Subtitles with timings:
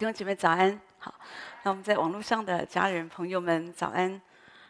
[0.00, 1.14] 弟兄姐妹早安，好，
[1.62, 4.18] 那我们在网络上的家人朋友们早安。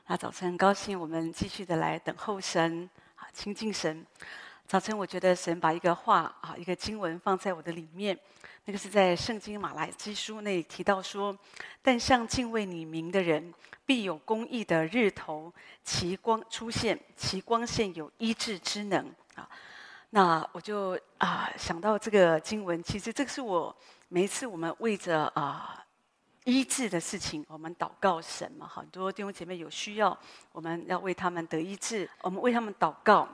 [0.08, 4.04] 那早晨很高兴，我们继续的来等候神，啊，亲近神。
[4.66, 8.18] 早晨我觉得神把一个话啊，一个经文放在我的里面，
[8.64, 11.38] 那个是在圣经马拉基书那里提到说，
[11.80, 13.54] 但向敬畏你名的人，
[13.86, 19.06] 必有公义的日头，其光出现，其光线有医治之能
[19.36, 19.48] 啊。
[20.12, 23.72] 那我就啊想到这个经文，其实这个是我
[24.12, 25.86] 每一次我们为着啊
[26.42, 30.18] 医治的事情，我们祷告神嘛，很多弟兄姐妹有需要，
[30.50, 33.28] 我们要为他们得医治，我们为他们祷告。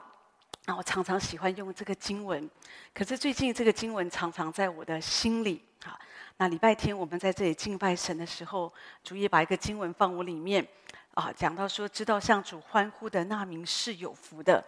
[0.65, 2.47] 那我常常喜欢用这个经文，
[2.93, 5.65] 可是最近这个经文常常在我的心里。
[5.83, 5.97] 好，
[6.37, 8.71] 那礼拜天我们在这里敬拜神的时候，
[9.03, 10.63] 主也把一个经文放我里面，
[11.15, 14.63] 啊，讲到说，知道向主欢呼的那名是有福的。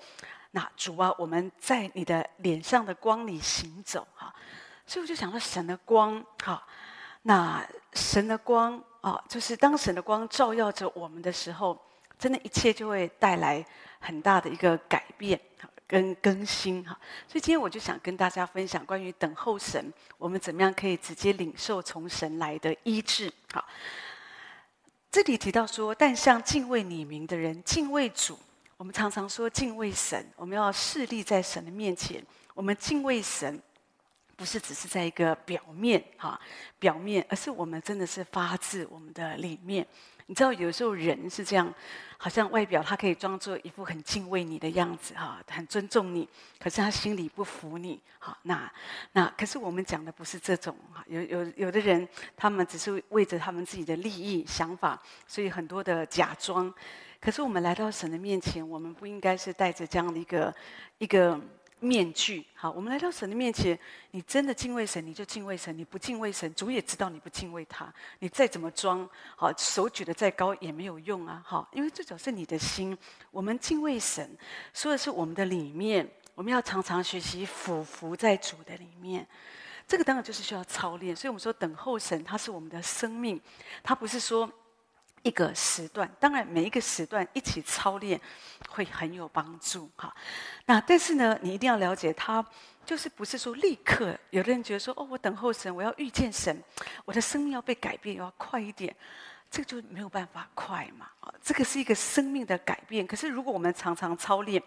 [0.49, 4.33] 那主啊，我们在你的脸上的光里行走，哈，
[4.89, 6.65] 所以我就想到神的光，哈，
[7.21, 11.79] 那神的光啊，就是当神的光照耀着我们的时候，
[12.17, 13.63] 真的，一切就会带来
[13.99, 15.39] 很大的一个改变。
[15.85, 16.91] 跟更新哈，
[17.27, 23.33] 所以今天我就想跟大家分享关于等候神，我们怎么样可以直接领受从神来的医治。
[23.51, 23.65] 好，
[25.09, 28.37] 这里提到说，但向敬畏你名的人，敬畏主。
[28.77, 32.23] 我们常常说敬畏神，我们要侍立在神的面前。
[32.53, 33.59] 我们敬畏神，
[34.39, 36.39] 不是只是在一个表面哈，
[36.79, 39.85] 表面，而是我们真的是发自我们的里面。
[40.27, 41.73] 你知道，有时候人是这样，
[42.17, 46.25] 好像外表他可以装作一副很敬畏你的样子，哈，很尊重你，
[46.57, 48.71] 可是他心里不服你，好，那
[49.11, 56.73] 那可是我们讲的不是这种，哈，有有有的人，他们只是为着他们自己的利益想法，所以很多的假装。
[57.19, 60.55] 可是我们来到神的面前，我们不应该是带着这样的一个
[60.97, 61.37] 一个。
[61.79, 63.77] 面具，好，我们来到神的面前，
[64.11, 67.91] 你真的敬畏神，你就敬畏神；你不敬畏神，主也知道你不敬畏他。
[68.19, 72.97] 你再怎么装，好，手举得再高也没有用啊，好，因为最早是你的心。
[73.31, 74.29] 我们敬畏神，
[74.73, 79.25] 说的是我们的里面，我们要常常学习俯伏在主的里面。
[79.87, 83.39] 这个当然就是需要操练，所以我们说等候神，它是我们的生命，
[83.83, 84.51] 它不是说。
[85.23, 88.19] 一个时段，当然每一个时段一起操练
[88.69, 90.13] 会很有帮助哈。
[90.65, 92.45] 那但是呢，你一定要了解，他
[92.85, 94.17] 就是不是说立刻。
[94.29, 96.63] 有的人觉得说，哦，我等候神，我要遇见神，
[97.05, 98.95] 我的生命要被改变，要快一点，
[99.51, 101.07] 这个就没有办法快嘛。
[101.43, 103.05] 这个是一个生命的改变。
[103.05, 104.61] 可是如果我们常常操练，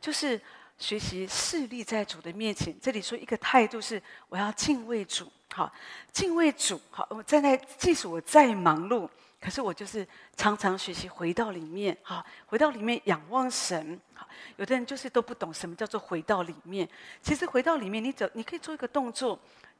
[0.00, 0.40] 就是
[0.78, 2.74] 学习侍立在主的面前。
[2.80, 5.72] 这里说一个态度是，我要敬畏主，好，
[6.12, 9.08] 敬畏主，好，我站在，即使我再忙碌。
[9.40, 10.06] 可是我就是
[10.36, 13.98] 常常学习回到里面，哈，回到里面仰望神。
[14.12, 16.86] 好，有的人就是都不懂什么叫做回到里面。
[17.22, 19.38] 其实回到里面，你走，你可以做一个动作，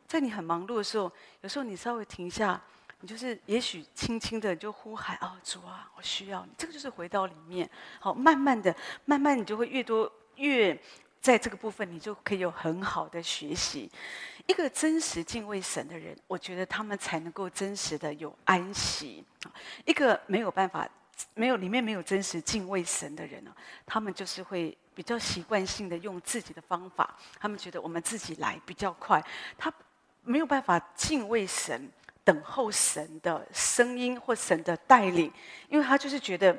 [0.08, 1.12] 在你很忙碌的时候，
[1.42, 2.58] 有时候你稍微停下，
[3.00, 7.68] 你就是也许轻轻的就呼喊：“哦，主啊，我需要你。”这个就是回到里面。
[7.98, 10.80] 好，慢慢的，慢慢你就会越多越。
[11.22, 13.90] 在这个部分，你就可以有很好的学习。
[14.46, 19.24] 一个真实敬畏神的人，我觉得他们才能够真实的有安息。
[19.84, 20.88] 一个没有办法、
[21.34, 23.54] 没有里面没有真实敬畏神的人呢，
[23.86, 27.16] 他们就是会比较习惯性的用自己的方法。
[27.38, 29.24] 他们觉得我们自己来比较快，
[29.56, 29.72] 他
[30.22, 31.90] 没有办法敬畏神、
[32.24, 35.32] 等候神的声音或神的带领，
[35.68, 36.56] 因为他就是觉得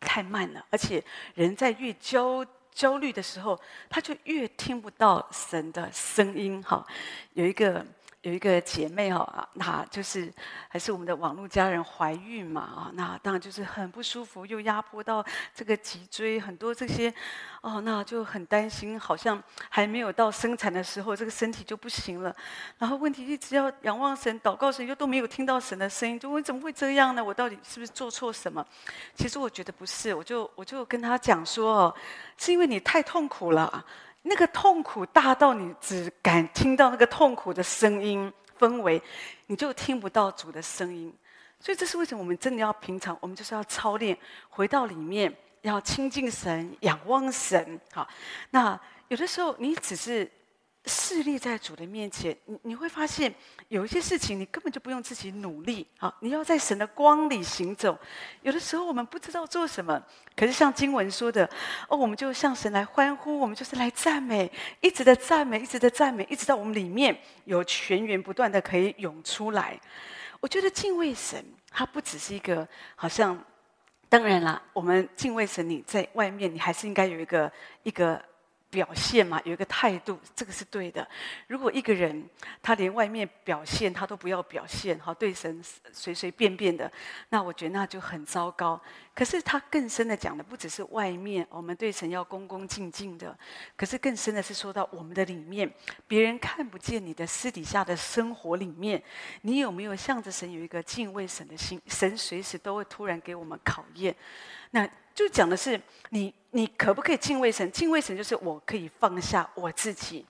[0.00, 1.02] 太慢了，而且
[1.34, 2.44] 人在越焦。
[2.74, 3.58] 焦虑的时候，
[3.88, 6.62] 他就越听不到神的声音。
[6.62, 6.84] 哈，
[7.32, 7.86] 有一个。
[8.24, 10.32] 有一个姐妹哈，那就是
[10.66, 15.22] 还是我们的网络家人怀孕嘛啊，那当然就是很不舒服，又压迫到
[15.54, 17.12] 这个脊椎，很多这些
[17.60, 22.34] 哦，那就很担心，好像还没有到生产的时候，这个身体就不行了。
[22.78, 27.22] 然后问题一直要仰望神、祷告神，又都没有听到神的声音，就问怎么会这样呢？
[27.22, 28.66] 我到底是不是做错什么？
[29.14, 31.94] 其实我觉得不是，我就我就跟他讲说哦，
[32.38, 33.84] 是因为你太痛苦了。
[34.24, 39.00] 那个痛苦大到你只敢听到那个痛苦的声音氛围，
[39.46, 41.14] 你就听不到主的声音。
[41.60, 44.18] 所以这是为什么我们真的要平常，我们就是要操练，
[44.48, 47.80] 回到里面，要亲近神，仰望神。
[47.92, 48.08] 好，
[48.50, 48.78] 那
[49.08, 50.30] 有的时候你只是。
[50.86, 53.34] 势力在主的面前，你你会发现
[53.68, 56.14] 有一些事情你根本就不用自己努力啊！
[56.20, 57.98] 你要在神的光里行走。
[58.42, 60.02] 有的时候我们不知道做什么，
[60.36, 61.48] 可是像经文说的，
[61.88, 64.52] 哦，我们就向神来欢呼，我们就是来赞美，
[64.82, 69.80] 一直的赞美，一直的赞美，一直到我们里面有泉源不断的可以涌出来。
[70.40, 73.42] 我觉得敬畏神，它不只是一个好像，
[74.10, 77.50] 当然啦，我们敬畏神，你在外面你还是应该有一个
[77.84, 78.22] 一个。
[78.74, 81.08] 表现嘛，有一个态度，这个是对的。
[81.46, 82.28] 如果一个人
[82.60, 85.62] 他连外面表现他都不要表现，好，对神
[85.92, 86.90] 随随便便的，
[87.28, 88.80] 那我觉得那就很糟糕。
[89.14, 93.38] 可是他更深的讲的不只是外面，我们对神要恭恭敬敬的，
[93.76, 95.72] 可是更深的是说到我们的里面，
[96.08, 99.00] 别人看不见你的私底下的生活里面，
[99.42, 101.80] 你有没有向着神有一个敬畏神的心？
[101.86, 104.12] 神随时都会突然给我们考验。
[104.72, 105.80] 那就讲的是
[106.10, 107.70] 你，你可不可以敬畏神？
[107.70, 110.26] 敬畏神就是我可以放下我自己，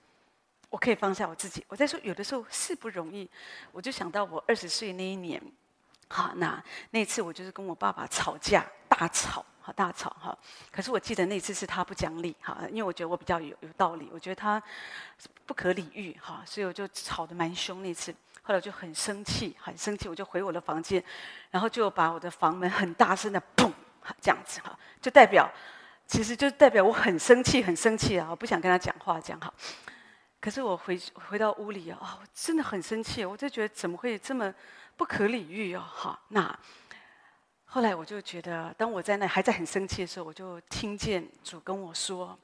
[0.69, 1.65] 我可以放下我自己。
[1.67, 3.27] 我在说有的时候是不容易，
[3.71, 5.41] 我就想到我二十岁那一年，
[6.07, 10.37] 好，那那次我就是跟我爸爸吵架，大吵，好大吵哈。
[10.71, 14.61] 可是我记得那次是他不讲理哈，因为我觉得我比较有有道理，我觉得他
[15.47, 18.13] 不可理喻哈，所以我就吵得蛮凶那次。
[18.43, 21.03] 后来我就很生气，很生气，我就回我的房间，
[21.49, 23.71] 然后就把我的房门很大声的砰。
[24.21, 25.49] 这样子哈，就代表，
[26.07, 28.27] 其实就代表我很生气，很生气啊！
[28.29, 29.51] 我不想跟他讲话，这样哈。
[30.39, 34.53] 可是我回回到屋里啊，我真的很生气，我就觉得怎么会这么
[34.95, 35.83] 不可理喻哦？
[35.87, 36.59] 哈，那
[37.65, 42.37] 后来我就觉得，当我在那还在很生气的时候，我就听见主跟我说，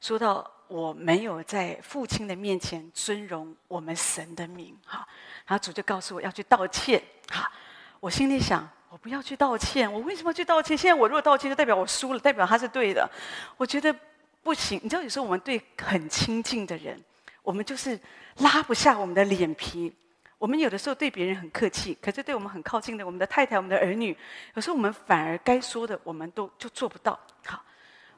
[0.00, 5.06] 说到我没有在父亲的面前尊荣我们神的名哈，
[5.46, 7.52] 然后主就告诉我要去道歉哈，
[8.00, 8.66] 我心里想。
[8.94, 10.78] 我不要去道歉，我为什么要去道歉？
[10.78, 13.10] 现在我如果道歉，就代表我输了，代表他是对的。
[13.56, 13.92] 我觉得
[14.40, 14.78] 不行。
[14.84, 16.96] 你知道，有时候我们对很亲近的人，
[17.42, 17.98] 我们就是
[18.36, 19.92] 拉不下我们的脸皮。
[20.38, 24.16] 我们有的时候对别人很客气，可是对我们很靠近的，我们的太太、我们的儿女，
[24.54, 27.18] 有时候我们反而该说的，我们都就做不到。
[27.46, 27.60] 好，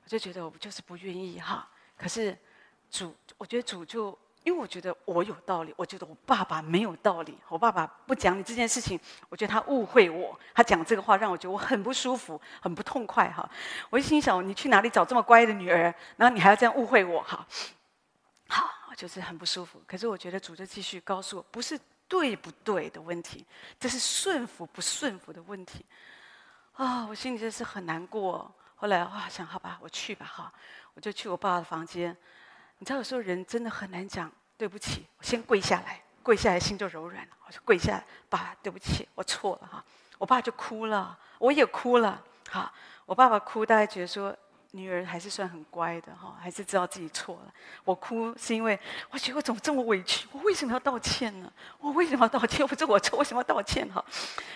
[0.04, 1.66] 我就觉得我就是不愿意哈。
[1.96, 2.36] 可是
[2.90, 4.16] 主，我觉得主就。
[4.46, 7.36] 因为我觉得我有道理，我觉得我爸爸没有道理。
[7.48, 8.98] 我爸爸不讲你这件事情，
[9.28, 10.38] 我觉得他误会我。
[10.54, 13.50] 他讲这个话让我觉得我很不舒服，很不痛快哈。
[13.90, 15.92] 我一心想，你去哪里找这么乖的女儿？
[16.16, 17.44] 然后你还要这样误会我哈？
[18.46, 19.82] 好，就是很不舒服。
[19.84, 21.76] 可是我觉得主就继续告诉我，不是
[22.06, 23.44] 对不对的问题，
[23.80, 25.84] 这是顺服不顺服的问题。
[26.74, 28.48] 啊，我心里真是很难过。
[28.76, 30.52] 后来哇，想好吧，我去吧哈，
[30.94, 32.16] 我就去我爸爸的房间。
[32.78, 37.30] 你知道有时候人真的很难讲对不起，我先跪下来，跪下来心就柔软了。
[37.46, 39.84] 我就跪下来，爸，对不起，我错了哈。
[40.18, 42.22] 我爸就哭了，我也哭了。
[42.50, 42.72] 哈，
[43.04, 44.36] 我爸爸哭，大家觉得说
[44.72, 47.54] 女儿还是算很乖的哈，还是知道自己错了。
[47.84, 48.78] 我哭是因为
[49.10, 51.52] 我觉得我怎么这么委屈，我为什么要道歉呢？
[51.78, 52.66] 我为什么要道歉？
[52.66, 54.04] 不是我错，为什么要道歉哈？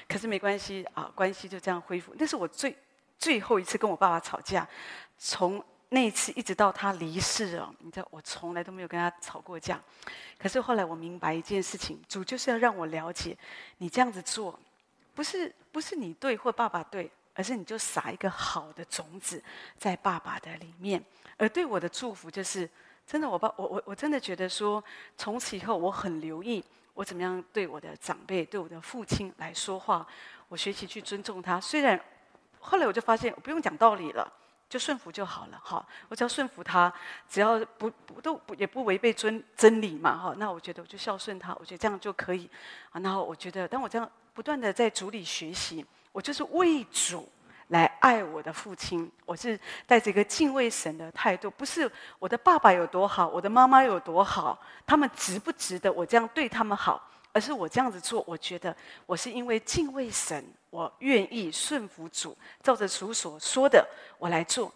[0.09, 2.15] 可是没关系啊，关系就这样恢复。
[2.19, 2.77] 那是我最
[3.19, 4.69] 最后一次跟我爸爸吵架，
[5.17, 5.65] 从。
[5.93, 9.81] 那一次一直到他离世哦，你知道我从来都没有跟他吵过架。
[10.39, 13.37] 可是后来我明白一件事情，主就是要让我了解，
[13.79, 14.57] 你这样子做，
[15.15, 19.43] 不是不是你对或爸爸对，而是你就撒一个好的种子
[19.77, 21.05] 在爸爸的里面。
[21.37, 22.71] 而对我的祝福就是，
[23.05, 24.83] 真的我爸我我我真的觉得说，
[25.17, 26.65] 从此以后我很留意
[26.95, 30.07] 我怎么样对我的长辈、对我的父亲来说话，
[30.49, 31.61] 我学习去尊重他。
[31.61, 32.01] 虽然
[32.61, 34.33] 后来我就发现，我不用讲道理了。
[34.71, 35.85] 就顺服就好了，哈！
[36.09, 36.91] 我只要顺服他，
[37.29, 40.35] 只要不不都不也不违背真真理嘛，哈！
[40.39, 42.49] 那我觉得我就孝顺他，我觉得这样就可以
[42.93, 43.01] 啊。
[43.01, 47.29] 然后我觉得，当我这样不断的在主里学习，我就是为主
[47.69, 49.59] 来爱我的父亲，我是
[49.89, 51.91] 带着一个敬畏神的态度，不是
[52.21, 54.57] 我的爸爸有多好，我的妈妈有多好，
[54.87, 57.05] 他们值不值得我这样对他们好？
[57.33, 63.87] 而是我这样子做，我觉得我是因为敬畏神，我愿意顺服主，照着主所说的
[64.19, 64.73] 我来做。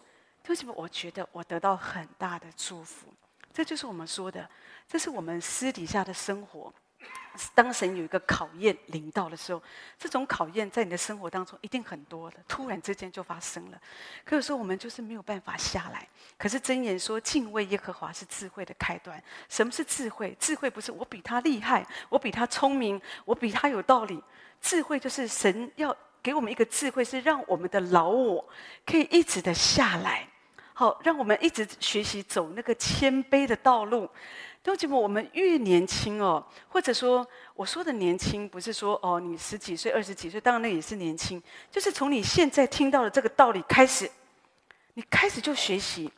[0.47, 0.71] 为什么？
[0.77, 3.07] 我觉得我得到很大的祝福。
[3.51, 4.47] 这就是我们说的，
[4.87, 6.71] 这是我们私底下的生活。
[7.53, 9.61] 当神有一个考验临到的时候，
[9.97, 13.81] 这种考验在你的生活当中一定很多的，突然之间就发生了。
[14.23, 16.07] 可是说我们就是没有办法下来。
[16.37, 19.21] 可是箴言说，敬畏耶和华是智慧的开端。
[19.49, 20.35] 什么是智慧？
[20.39, 24.23] 智慧不是我比他厉害，我比他聪明，我比他有道理。
[24.65, 28.43] 智慧就是神要给我们一个智慧，是让我们的老我
[28.83, 30.27] 可以一直的下来，
[30.73, 34.09] 好，让我们一直学习走那个谦卑的道路。
[34.63, 41.39] 都觉得我们越年轻哦，或者说我说的年轻，不是说哦你十几岁、二十几岁，当然那也是年轻。
[41.69, 44.09] 就是从你现在听到的这个道理开始，
[44.95, 46.11] 你开始就学习，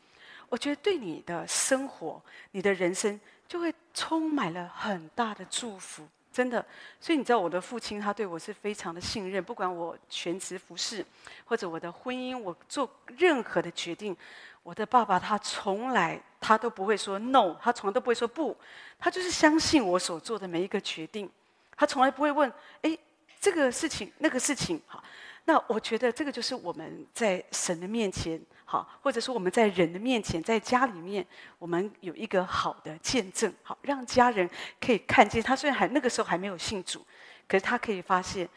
[0.47, 6.63] 我觉得对你的生活、你的人生就会充满了很大的祝福，真的。
[7.01, 11.03] 所以你知道我的父亲，他对我是非常的信任，不管我全职服侍，
[11.45, 14.15] 或者我的婚姻，我做任何的决定。
[14.61, 18.55] 我的爸爸他从来他都不会说 no，他从来都不会说不，
[18.99, 21.27] 他就是相信我所做的每一个决定，
[21.75, 22.53] 他从来不会问，
[22.83, 22.95] 哎，
[23.39, 25.03] 这个事情那个事情，好，
[25.45, 31.25] 那我觉得这个就是我们在神的面前好，或者说我们在人的面前，在家里面，
[31.57, 34.49] 我们有一个好的见证，好，让家人
[34.81, 35.55] 可以看见他。
[35.55, 36.99] 虽然还那个时候还没有信主，
[37.47, 38.47] 可是他可以发现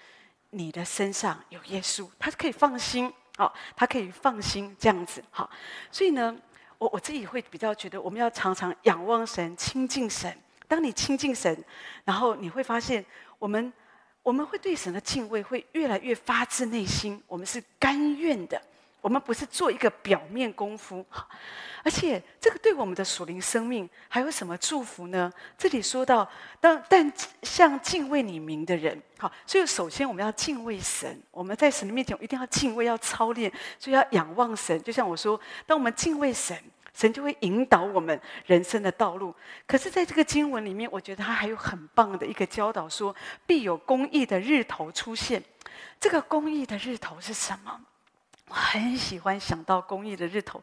[0.50, 5.49] 你的身上有耶稣，他可以放心，好，他可以放心这样子，好。
[5.93, 6.37] 所以呢，
[6.79, 10.37] 我我自己会比较觉得，我们要常常仰望神，亲近神。
[10.67, 11.64] 当你亲近神，
[12.05, 13.07] 然后你会发现，
[13.38, 13.73] 我们
[14.25, 18.61] 我们会对神的敬畏会越来越发自内心，我们是甘愿的，
[19.00, 21.04] 我们不是做一个表面功夫。
[21.83, 25.33] 而且这个对我们的属灵生命还有什么祝福呢？
[25.57, 26.30] 这里说到，
[26.61, 34.83] 当但像敬畏你名的人，好，所以首先我们要敬畏神，我们在神的面前我一定要敬畏，要操练，所以要仰望神。
[34.83, 36.57] 就像我说，当我们敬畏神。
[36.92, 39.33] 神就会引导我们人生的道路。
[39.64, 43.14] 可是，在这个经文里面，我觉得他还有很棒的一个教导，说
[43.47, 45.42] 必有公义的日头出现。
[46.00, 47.80] 这个公义的日头是什么？
[48.50, 50.61] 我很喜欢想到公益的日头。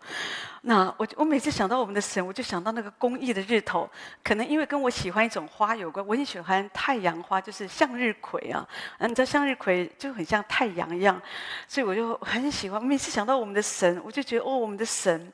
[0.64, 3.90] 那我我每次想到我们的神，我就想到那个公益的日头。
[4.22, 8.68] 可能因为跟我喜欢一种花有关，我很喜欢太阳花，就是向日葵啊。
[9.00, 11.20] 你知道向日葵就很像太阳一样，
[11.66, 12.84] 所以我就很喜欢。
[12.84, 15.32] 每次想到我们的神，我就觉得哦，我们的神。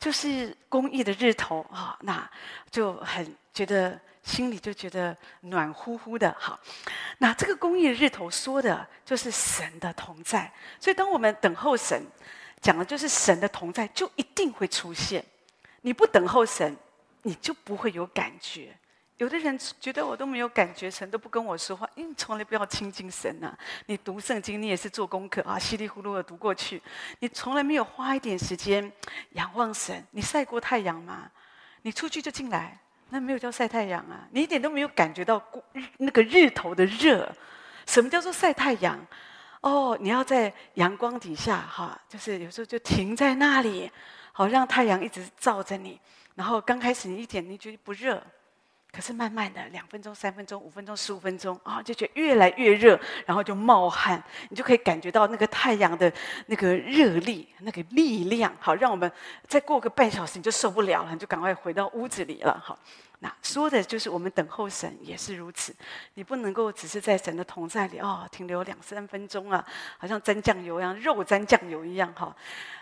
[0.00, 2.28] 就是公益的日头啊，那
[2.70, 6.34] 就很觉得心里就觉得暖乎乎的。
[6.36, 6.58] 好，
[7.18, 12.02] 那这个公益日头说的就是神的同在，所以当我们等候神，
[12.60, 15.24] 讲的就是神的同在就一定会出现。
[15.82, 16.76] 你不等候神，
[17.22, 18.76] 你就不会有感觉。
[19.18, 23.58] 有的人觉得我都没有感觉，神都不跟我说话，因为从来不要亲近神呐、啊。
[23.86, 26.82] 你读圣经，你也是做功课啊，稀里糊涂的读过去，
[27.20, 28.90] 你从来没有花一点时间
[29.30, 30.04] 仰望神。
[30.10, 31.30] 你晒过太阳吗？
[31.82, 34.26] 你出去就进来，那没有叫晒太阳啊。
[34.30, 35.42] 你一点都没有感觉到
[35.98, 37.30] 那个日头的热。
[37.86, 38.98] 什么叫做晒太阳？
[39.60, 43.90] 哦，你要在阳光底下哈，就是有时候就停在那里，
[44.32, 46.00] 好让太阳一直照着你。
[46.34, 48.22] 然后刚开始你一点你觉得不热。
[48.94, 56.12] 可是慢慢的，两分钟、三分钟、五分钟、十五分钟啊，就觉得越来越热，然后就冒汗，你就可以感觉到那个太阳的
[56.46, 58.54] 那个热力、那个力量。
[58.60, 59.10] 好，让我们
[59.48, 62.56] 再过个半小时，你就受不了了，你就赶快回到屋子里了。
[62.64, 62.78] 好，
[63.18, 65.74] 那说的就是我们等候神也是如此，
[66.14, 69.66] 你不能够只是在神的同在里哦停留两三分钟啊，
[69.98, 72.32] 好像沾酱油一样，肉沾酱油一样哈。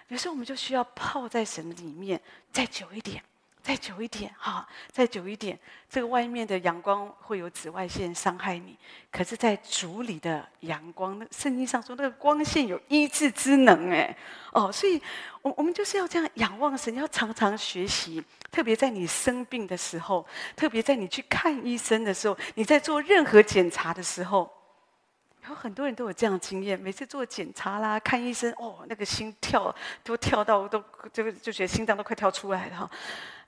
[0.09, 2.21] 有时候我们就需要泡在神里面
[2.53, 3.23] 再久一点。
[3.63, 5.57] 再久一点，哈，再久一点。
[5.89, 8.77] 这个外面的阳光会有紫外线伤害你，
[9.11, 14.17] 可是，在主里的阳光，那圣经上说那个光线有医治之能，哎，
[14.53, 15.01] 哦，所以，
[15.43, 18.23] 我我们就是要这样仰望神，要常常学习。
[18.51, 20.27] 特别在你生病的时候，
[20.57, 24.51] 特别在你去看医生的时候，你在做任何检查的时候。
[25.49, 30.81] 有很多人都有这样的经验，每次做检查啦、看医生，哦，那个心跳都跳到都
[31.13, 32.89] 就就觉得心脏都快跳出来了。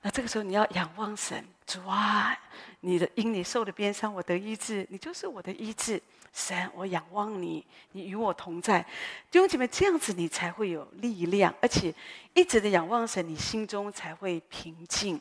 [0.05, 2.37] 那这个时候你要仰望神，主啊，
[2.81, 5.99] 你的因你受的鞭伤，我得医治，你就是我的医治。
[6.31, 8.85] 神，我仰望你，你与我同在。
[9.31, 11.91] 弟兄姐妹，这样子你才会有力量，而且
[12.35, 15.19] 一直的仰望神，你心中才会平静。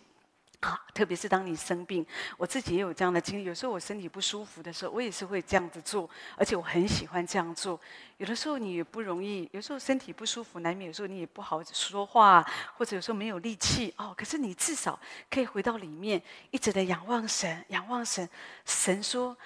[0.92, 2.06] 特别是当你生病，
[2.36, 3.44] 我自己也有这样的经历。
[3.44, 7.80] 有时候我身体不舒服的时候，我也是会这样子做，而且我很喜欢这样做。
[8.18, 12.44] 有的时候你也不容易，有时候身体不舒服，难免有时候你也不好说话，
[12.76, 14.14] 或者有时候没有力气哦。
[14.16, 14.98] 可是你至少
[15.30, 18.28] 可以回到里面，一直的仰望神，仰望神。
[18.64, 19.36] 神说，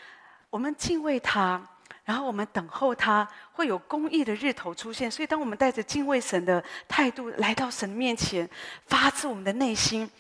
[0.50, 1.66] 我们敬畏他。
[2.08, 5.10] 然后我们等候他，会有公义的日头出现。
[5.10, 8.48] 所以，当我们带着敬畏神的态度来到神面前，
[8.86, 10.10] 发自我们的内心，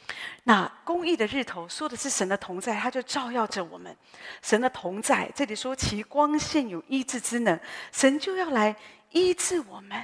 [0.44, 3.96] 那公义的日头说的是神的同在，他就照耀着我们。
[4.42, 7.58] 神的同在，这里说其光线有医治之能，
[7.90, 8.76] 神就要来
[9.12, 9.98] 医治我们。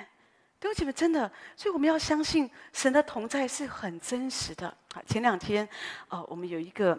[0.59, 4.69] 弟兄姐妹，真的，所以我们要相信神的同在是很真实的。
[4.95, 5.69] 啊，前两天，
[6.09, 6.99] 哦，我们有一个。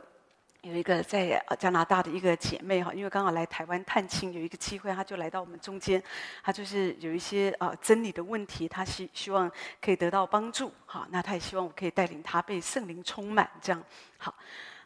[0.65, 6.01] 有一个在加拿大的一个姐妹哈，因为刚好来台湾探亲，有一个机会，她就来到我们中间。
[6.43, 10.71] 她就是有一些啊真理的问题，她希希望可以得到帮助。
[10.87, 13.83] 哈，那她也希望我可以带领她被圣灵充满，这样
[14.17, 14.33] 好。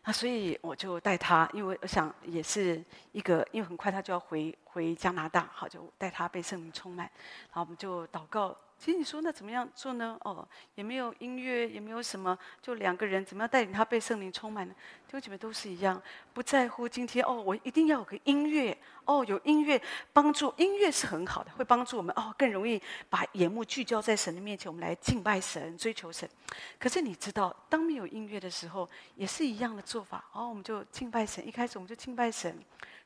[0.04, 2.84] 那所以我就带她，因为我想也是
[3.14, 7.10] 一个，因为很快她就要回回加拿大，好，就带他被圣灵充满。
[7.48, 8.56] 然后我们就祷告。
[8.78, 10.18] 其实你说那怎么样做呢？
[10.22, 14.74] 哦，也没有音乐，也没有什么，就两个人怎么样带领他被圣灵充满呢？
[15.06, 16.02] 弟兄姐妹都是一样，
[16.34, 19.82] 不在乎今天哦，我一定要有个音乐哦，有音乐
[20.14, 26.30] 帮助，音乐是很好的，会帮助我们哦，更容易把眼目聚焦在神的面前，我们来敬拜神、追求神。
[26.80, 30.24] 可是你知道，当没有音乐的时候，也是一样的做法。
[30.32, 32.58] 哦，我们就敬拜神，一开始我们就敬拜神，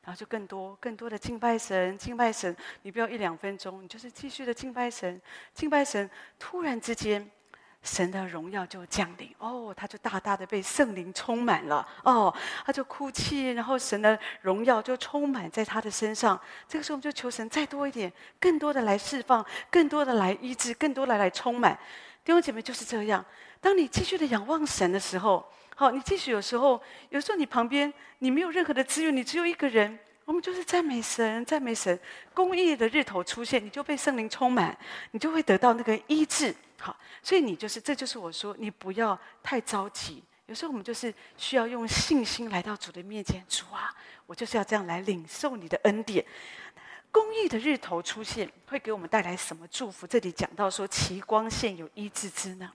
[0.03, 2.55] 然后就更多、更多的敬拜神、敬拜神。
[2.81, 5.21] 你不要一两分钟，你就是继续的敬拜神、
[5.53, 6.09] 敬拜神。
[6.37, 7.29] 突然之间。
[7.85, 12.33] 神的荣耀就降临哦，他就大大的被圣灵充满了哦，
[12.65, 16.39] 他就哭泣，然后神的荣耀就充满在他的身上。
[16.65, 21.77] 这个时候我们就求神再多一点，更多的来释放，更多的来医治，更多的来充满。
[22.23, 23.25] 弟兄姐妹就是这样。
[23.59, 25.45] 当你继续的仰望神的时候，
[25.75, 29.97] 好，你继续有时候，有时候你旁边你没有任何的资源，你只有一个人。
[30.25, 31.99] 我们就是赞美神，赞美神，
[32.33, 34.77] 公义的日头出现，你就被圣灵充满，
[35.11, 36.55] 你就会得到那个医治。
[36.79, 40.23] 好，所以你就是，这就是我说，你不要太着急。
[40.45, 43.93] 有时候我们就是需要用信心来到主的面前，主啊，
[44.25, 46.25] 我就是要这样来领受你的恩典。
[47.11, 50.07] 公义的日头出现，会给我们带来什么祝福？
[50.07, 52.69] 这里讲到说，其光线有医治之能。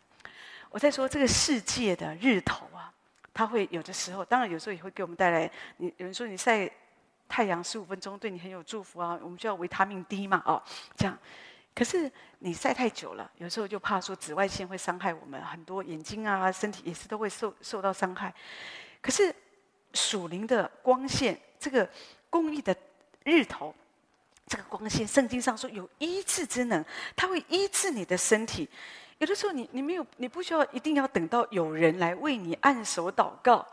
[0.70, 2.92] 我在说这个世界的日头啊，
[3.32, 5.50] 它会有的时候，当然有时候也会给我们带来。
[5.76, 6.70] 你有人说你晒。
[7.30, 10.62] 太阳十五分钟对你很有祝福啊，我们就要维他命 D 嘛，哦，
[10.96, 11.14] 这样。
[11.74, 18.32] 可是你晒太久了，有时候就怕说紫外线会伤害我们，很多眼睛啊、身体也是都会受受到伤害。
[19.02, 19.30] 可是
[19.92, 21.86] 属灵的光线，这个
[22.30, 22.74] 公益的
[23.24, 23.74] 日头，
[24.46, 26.82] 这个光线，圣经上说有医治之能，
[27.14, 28.66] 它会医治你的身体。
[29.18, 33.66] 有的时候你你没有，你不需要一定要等到有人来为你按手祷告。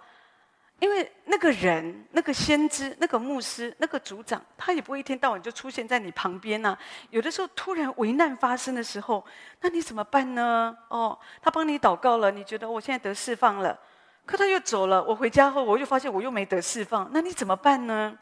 [0.79, 6.77] 因为那个人、那个先知、那个牧师、那个组长，他也不会一天到晚就出现在你旁边呐、
[7.11, 9.25] 有的时候突然危难发生的时候，
[9.61, 10.75] 那你怎么办呢？
[10.89, 13.79] 哦，他帮你祷告了，你觉得我现在得释放了，
[14.25, 15.01] 可他又走了。
[15.01, 18.13] 我回家后，我又发现我又没得释放，那你怎么办呢？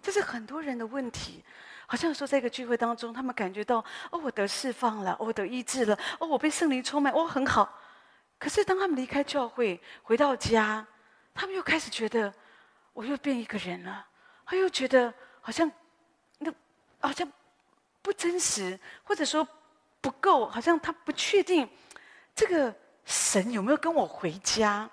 [0.00, 1.44] 这是很多人的问题。
[1.90, 7.80] 好像说在一个聚会当中，他们感觉到哦，我得释放了，我得医治了，哦，我被圣灵充满，哦，很好。
[8.38, 10.86] 可是当他们离开教会，回到家。
[11.34, 12.30] 他们又开始觉得，
[12.92, 14.06] 我又变一个人了。
[14.44, 15.70] 他又觉得好像，
[16.38, 16.52] 那
[17.00, 17.26] 好像
[18.02, 19.48] 不真实，或者说
[20.02, 21.66] 不够，好像他不确定
[22.34, 22.74] 这个
[23.06, 24.90] 神有没有跟我回家。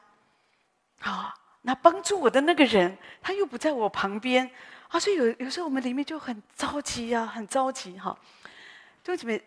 [1.02, 4.50] 啊，那帮助我的那个人，他又不在我旁边。
[5.00, 8.18] 所以有有时候我们里面就很着急呀，很着急哈。
[9.03, 9.42] 弟兄姐妹，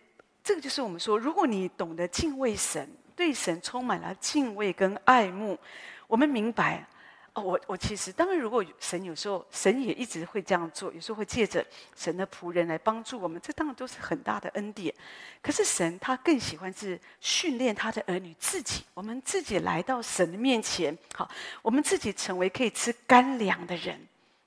[0.45, 5.59] 这个就是我们说，如果你懂得敬畏神，对神充满了敬畏跟爱慕。
[6.07, 6.87] 我们明白，
[7.35, 11.65] 哦，我我其实当然，如果神有时候神也一直会这样做，有时候会借着
[11.97, 14.95] 神的仆人来帮助我们，这当然都是很大的恩典。
[15.43, 21.29] 可是神他更喜欢是训练他的儿女自己，我们自己来到神的面前，好，
[21.63, 24.01] 我们自己成为可以吃干粮的人。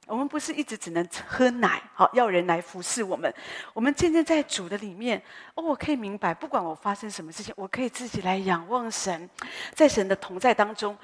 [0.07, 3.33] 我们不是一直只能喝奶，好，要人来服侍我们。
[3.73, 5.21] 我们渐渐在主的里面，
[5.55, 9.29] 哦，我可以明白，不管我发生什么事情，我可以自己来仰望神，
[9.73, 10.97] 在神的同在当中。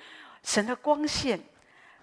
[0.44, 1.38] 神的光线，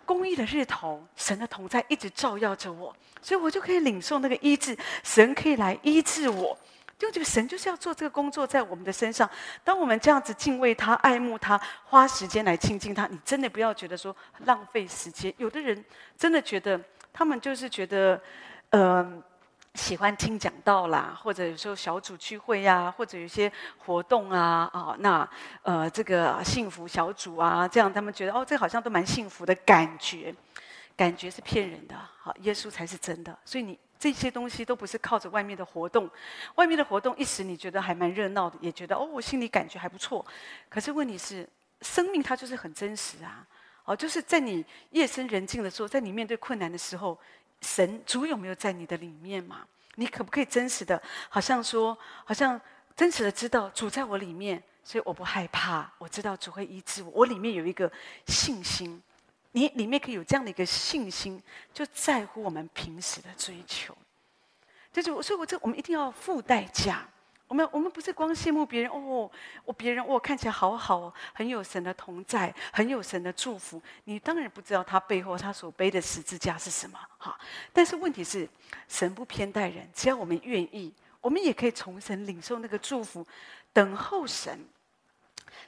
[0.05, 4.77] 公义的日头，神的同在一直照耀着我，所以我就可以领受那个医治。
[5.03, 6.59] 神可以来医治我，
[6.99, 9.29] 就这个神就是要做这个工作在我们的身上。
[9.63, 15.33] 当我们这样子敬畏他、爱慕他、花时间来亲近他，你真的不要觉得说浪费时间。
[15.37, 15.85] 有的人
[16.17, 16.81] 真的觉得，
[17.13, 18.21] 他们就是觉得，
[18.71, 19.23] 嗯、
[19.75, 25.29] 喜欢听讲道啦，或者有时候小组聚会呀、或者有些活动啊，啊，那
[25.63, 30.33] 呃，这个幸福小组啊，这样他们觉得哦，这好像都蛮幸福的感觉，
[30.97, 33.37] 感觉是骗人的，好，耶稣才是真的。
[33.45, 36.11] 所以你这些东西都不是靠着外面的活动，
[36.57, 40.23] 外面的活动一时你觉得还蛮热闹的，也觉得哦，我心里感觉还不错。
[40.69, 41.49] 可是问题是，
[41.81, 43.47] 生命它就是很真实啊，
[43.87, 47.19] 哦，就是在你夜深人静的时候，在你面对困难的时候。
[47.63, 49.67] 神主有没有在你的里面嘛？
[49.95, 52.61] 你可不可以真实的，好像说，好像
[52.95, 55.91] 真实的知道主在我里面，所以我不害怕。
[55.97, 57.91] 我知道主会医治我，我里面有一个
[58.27, 59.03] 信心。
[59.55, 61.41] 你里面可以有这样的一个信心，
[61.73, 63.97] 就在乎我们平时的追求。
[64.93, 67.09] 就是，所以我这我们一定要付代价。
[67.47, 69.31] 我们我们不是光羡慕别人哦，
[69.65, 73.81] 我别人哦看起来好好哦，很有神的同在，很有神的祝福。
[74.05, 77.39] 你当然不知道他背后他所背的十字架是什么哈。
[77.73, 78.49] 但是问题是，
[78.89, 83.25] 神不偏待人，只要我们愿意，我们也可以从神领受那个祝福，
[83.73, 84.59] 等候神，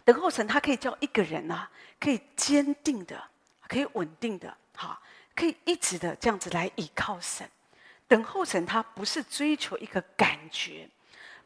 [0.03, 1.71] 等候神，他可以叫一个人啊，
[2.01, 3.23] 可以坚定的，
[3.69, 5.01] 可以稳定的，哈，
[5.35, 7.49] 可以一直的这样子来倚靠神。
[8.09, 10.89] 等候神，他不是追求一个感觉。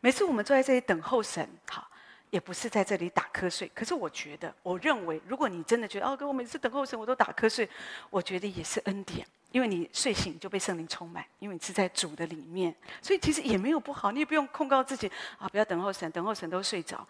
[0.01, 1.91] 每次我们坐在这里等候神，好，
[2.31, 3.71] 也不是在这里打瞌睡。
[3.75, 7.69] 可是我觉得，我认为，如果你真的觉得哦，哥，我每次等候神我都打瞌睡，
[8.11, 9.27] 我觉得也是恩典。
[9.53, 17.05] 因为你睡醒就被圣灵充满，因为你是在主的里面，所以其实也没有不好，你也不用控告自己啊，不要等候神，等候神都睡着，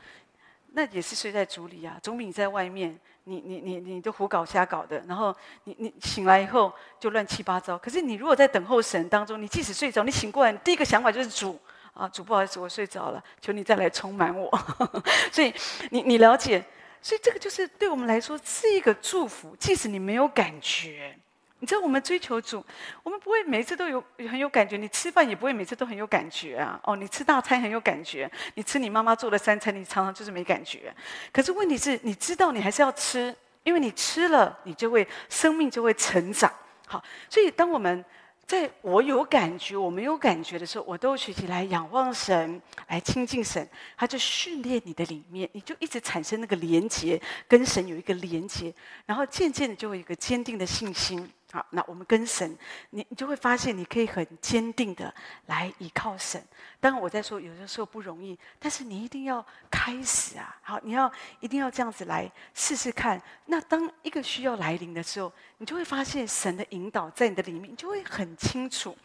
[0.73, 7.77] 那也是睡在主里啊，总比你在外面，你你你你都胡搞瞎搞的，然后你你醒来以后就乱七八糟。
[7.77, 11.59] 可是你如果在等候神当中，你即使睡着，你醒过来，第一个想法就是主
[11.93, 14.49] 啊，主不好意思，我睡着了，求你再来充满我。
[15.33, 15.53] 所以
[15.91, 16.65] 你你了解，
[17.03, 21.19] 所以这个就是对我们来说是一个祝福，即使你没有感觉。
[21.61, 22.65] 你知道我们追求主，
[23.03, 24.77] 我们不会每次都有很有感觉。
[24.77, 26.81] 你吃饭也不会每次都很有感觉啊。
[26.85, 30.95] 哦，你吃大餐很有感觉，你吃你妈妈做的三餐，你常常就是没感觉。
[31.33, 36.53] 可是问题是，你知道你还是要吃，因为你吃了，你就会生命就会成长。
[36.87, 38.05] 好，所以当我们。
[38.47, 43.65] 在我有感觉，我没有感觉的时候，我都学习来仰望神，来亲近神，
[43.97, 48.75] 他就训练你的里面，你就一直产生那个连结，跟神有一个连结，
[49.07, 51.31] 然后渐渐的就会有一个坚定的信心。
[51.53, 52.57] 好，那我们跟神，
[52.91, 55.13] 你你就会发现，你可以很坚定的
[55.47, 56.41] 来依靠神。
[56.79, 60.57] 当然我在说，有的时候不容易，但是你一定要开始啊！
[60.63, 61.11] 好，你要
[61.41, 63.21] 一定要这样子来试试看。
[63.47, 68.97] 那当一个需要来临的时候，你就会发现神的引导在你的里面，你就会很清楚。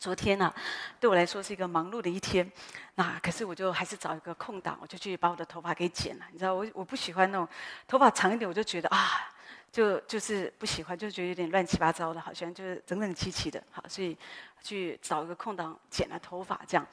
[0.00, 0.54] 昨天呢、啊，
[0.98, 2.50] 对我来说是一个忙碌的一天，
[2.96, 6.24] 那可是我就还是找一个空档，我就去把我的头发给剪了。
[6.32, 7.48] 你知道，我我不喜欢那种
[7.86, 9.32] 头发长一点，我就觉得啊。
[9.70, 14.16] 就就是不喜欢，就觉得有点乱七八糟的，好像就是整整齐齐的，好，所以
[14.62, 16.86] 去找一个空档剪了头发，这样。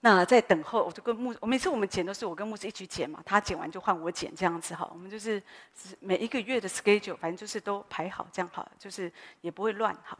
[0.00, 4.88] 那在等候，我就跟牧，我每次我们剪都是我跟牧师一起剪嘛，他剪完就换我剪，这样子哈。
[4.92, 5.42] 我们就是
[5.98, 10.16] 每一个月的 schedule，反正就是都排好这样好，就是也不会乱哈。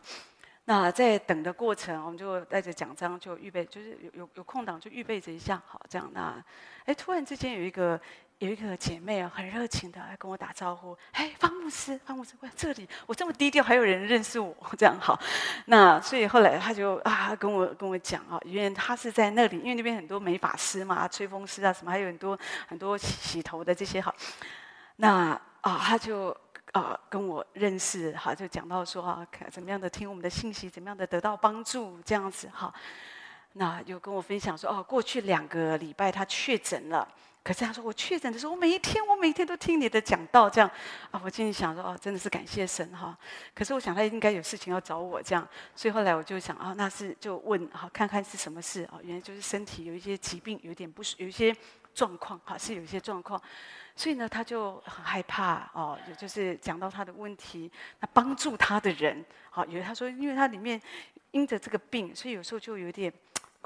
[0.65, 6.11] 那在等的过程，我们就带着奖章就预备，就是有有有空档就预备着一下，好这样。
[6.13, 6.45] 那
[6.85, 7.99] 哎，突然之间有一个。
[8.39, 10.97] 有一个姐妹啊，很热情的来跟我打招呼。
[11.11, 15.19] 哎，方牧师，方牧师，喂，这里我这么低调，还有人认识我，这样好。
[15.65, 24.15] 那所以后来他就啊跟我跟我讲啊，因为他是在那里，因为那边很多美发师嘛，吹风师啊什么，还有很多很多洗洗头的这些好。
[24.97, 26.29] 那啊，他就
[26.71, 32.73] 啊跟我认识，哈，就讲到说啊，怎么样的听我们的信息，怎么样的得到帮助，这样子哈。
[33.55, 37.09] 那又跟我分享说，哦，过去两个礼拜他确诊了。
[37.43, 40.71] 可是他说，我确诊的时候，我每一天我每一天都听你的讲道，这样
[41.11, 43.17] 啊，我心里想说哦，真的是感谢神哈。
[43.55, 49.01] 可是我想他应该有事情要找我这样，所以后来我就想啊，那是就问哈，看看是什么事啊？
[49.03, 51.57] 原来就是身体有一些疾病，有点不舒，有一些
[51.95, 53.41] 状况哈，是有一些状况。
[53.97, 60.79] 所以呢，他就很害怕哦，也就是讲到他的问题，那帮助他的人好，因为他说，因为他里面
[61.31, 63.11] 因着这个病，所以有时候就有点。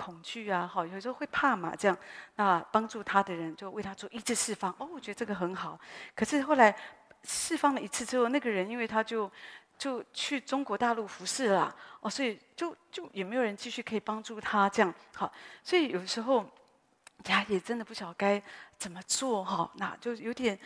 [0.04, 1.96] 恐惧啊，好，有时候会怕嘛，这样，
[2.34, 4.74] 那帮助他的人就为他做一次释放。
[4.78, 5.78] 哦，我觉得这个很好。
[6.16, 6.74] 可是后来
[7.22, 9.30] 释放了一次之后，那个人因为他就
[9.78, 14.92] 就去中国大陆服侍了，哦，所以就就也没有人继续可以帮助他这样。
[15.14, 16.44] 好，所以有时候
[17.26, 18.42] 呀，也真的不晓得该
[18.76, 19.70] 怎么做哈。
[19.76, 20.58] 那就有点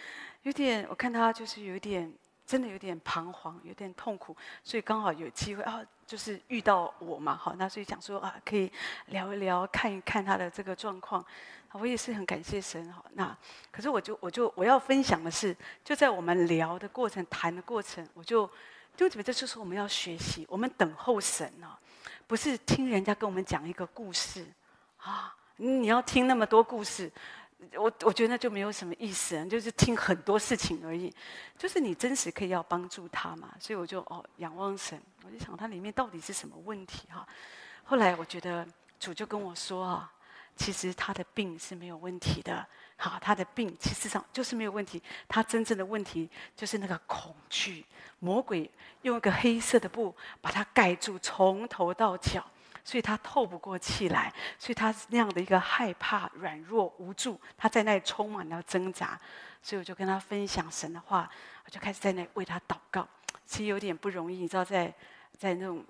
[0.42, 2.10] 有点，我看他就是有点。
[2.46, 8.70] 真的有点彷徨，有点痛苦，所以刚好有机会啊，就是遇到我嘛，好，那所以想说啊，可以
[9.06, 11.24] 聊一聊，看一看他的这个状况，
[11.72, 13.04] 我也是很感谢神哈。
[13.14, 13.36] 那
[13.72, 18.48] 可是我就我就我要分享的是，就在我们聊的过程、谈的过程，我就
[18.96, 21.76] 就觉得这就是我们要学习，我们等候神呢，
[22.26, 24.46] 不是听人家跟我们讲一个故事
[24.98, 27.10] 啊，你要听那么多故事。
[27.74, 31.12] 我我觉得那就没有什么意思，就是听很多事情而已。
[31.56, 37.26] 就是你真实可以要帮助他嘛，所以我就哦仰望神，我就想他里面到底是什么问题哈。
[37.84, 38.66] 后来我觉得
[39.00, 40.12] 主就跟我说啊，
[40.54, 42.66] 其实他的病是没有问题的，
[42.96, 47.86] 好，他的病其实上就是没有问题，他真正的问题就是那个恐惧，
[48.18, 48.70] 魔鬼
[49.02, 52.44] 用一个黑色的布把他盖住，从头到脚。
[52.86, 59.18] 所以他透不过气来，所以他那样的一个害怕、软弱、无助，他在那里充满了挣扎。
[59.60, 61.28] 所以我就跟他分享神的话，
[61.64, 63.06] 我就开始在那为他祷告。
[63.44, 64.94] 其实有点不容易，你知道在，在
[65.36, 65.84] 在那种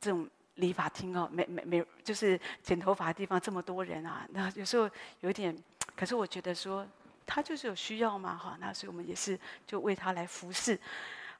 [0.00, 4.88] 这种理发厅哦，没没没，就是剪头发的地方这么多人啊，那有时候
[5.22, 5.56] 有点。
[5.96, 6.86] 可是我觉得说
[7.26, 10.78] 他就是有需要嘛，哈，那所以我们也是就为他来服侍。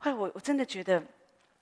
[0.01, 1.01] 后来我我真的觉得。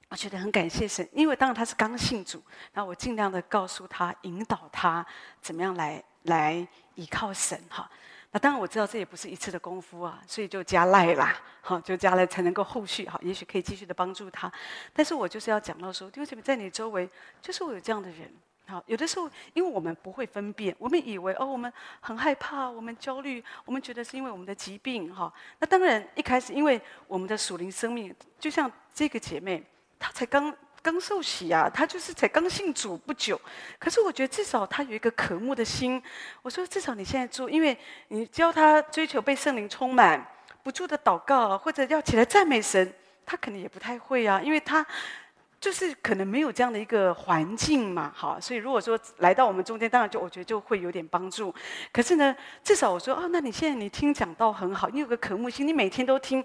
[0.09, 2.41] 我觉得很感谢神，因为当然他是刚信主，
[2.73, 5.05] 然后我尽量的告诉他、引导他
[5.41, 7.91] 怎么样来来依靠神哈。
[8.31, 14.51] 那当然我知道这也不是一次的功夫啊，所以就加赖啦，好就加赖才能够后续哈，也许可以继续的帮助他。
[14.93, 17.09] 但是我就是要讲到说，因为在你周围
[17.43, 18.33] 就是我有这样的人，
[18.67, 25.33] 好有的时候因为我们不会分辨，我们以为哦我们很害怕，我们焦虑，我们觉得是因为我们的疾病哈。
[25.59, 29.65] 那当然一开始因为我们的属灵生命，就像这个姐妹。
[29.99, 33.41] 他才刚刚受洗啊，他就是才刚信主不久。
[33.79, 36.03] 可是我觉得至少他有一个渴慕的心。
[36.43, 37.77] 我说至少你现在做，因为
[38.09, 40.25] 你教他追求被圣灵充满，
[40.63, 42.93] 不住的祷告，或者要起来赞美神，
[43.25, 44.87] 他可能也不太会啊，因为他。
[45.59, 51.53] 就是可能没有这样的一个环境嘛，好，所以如果说来到我们中间，当然就我觉得就会有点帮助。
[51.91, 56.45] 可是呢，至少我说哦，那你现在你听讲道很好，你有个渴慕心，你每天都听，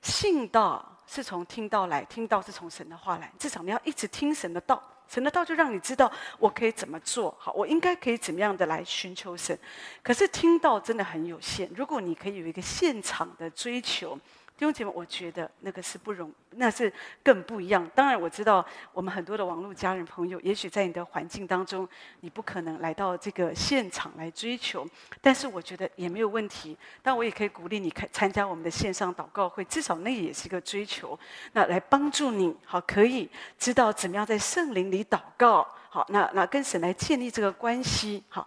[0.00, 9.58] 信道是从听到来，听到是从神的话来，至少你要一直听神的道，神的道就让你知道我可以怎么做，好，我应该可以怎么样的来寻求神。
[10.02, 14.18] 可是听到真的很有限，如果你可以有一个现场的追求。
[14.62, 17.84] 弟兄姐妹，我觉得那个是不容，那是更不一样。
[17.96, 21.88] 当然，我知道我们很多的网络家人朋友，也许在你的环境当中，
[22.20, 24.86] 你不可能来到这个现场来追求。
[25.20, 26.78] 但是，我觉得也没有问题。
[27.02, 31.18] 但我也可以鼓励你开参加我们的线上祷告会，至少那也是一个追求。
[31.54, 35.66] 那来帮助你，好，可以知道怎么样在圣灵里祷告。
[35.90, 38.22] 好，那那跟神来建立这个关系。
[38.28, 38.46] 好。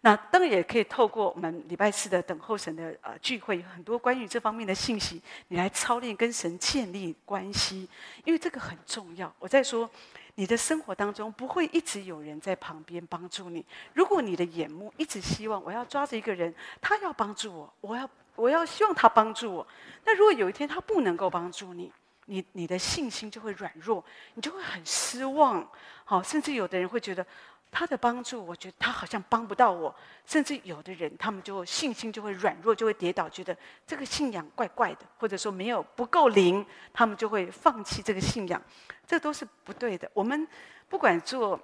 [0.00, 7.88] 那当然也可以透过我们礼拜四的等候神的呃聚会，有很多关于这方面的信息，你来操练跟神建立关系，
[8.24, 9.34] 因为这个很重要。
[9.40, 9.90] 我在说，
[10.36, 13.66] 你的生活当中不会一直有人在旁边帮助你。
[13.92, 19.66] 如果你的眼目一直希望我要抓着一个人，他要帮助我，我要我要希望他帮助我，
[20.04, 21.90] 那如果有一天他不能够帮助你，
[22.26, 25.68] 你你的信心就会软弱，你就会很失望。
[26.04, 27.26] 好，甚至有的人会觉得。
[27.70, 38.60] 他的帮助，我觉得他好像帮不到我，甚至有的人，他们就信心就会软弱，就会跌倒，觉得这个信仰怪怪的，或者说没有不够灵，他们就会放弃这个信仰，
[39.06, 40.10] 这都是不对的。
[40.14, 40.48] 我们
[40.88, 41.60] 不管做